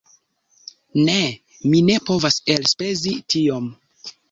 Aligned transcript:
Ne, 1.09 1.17
mi 1.67 1.83
ne 1.91 1.99
povas 2.09 2.41
elspezi 2.57 3.17
tiom. 3.37 3.71